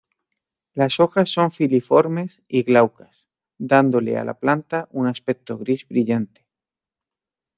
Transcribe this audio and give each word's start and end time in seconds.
Las 0.73 0.99
hojas 0.99 1.29
son 1.31 1.51
filiformes 1.51 2.41
y 2.47 2.63
glaucas, 2.63 3.29
dándole 3.59 4.17
a 4.17 4.25
la 4.25 4.33
planta 4.39 4.87
un 4.89 5.05
aspecto 5.05 5.59
gris 5.59 5.87
brillante. 5.87 6.47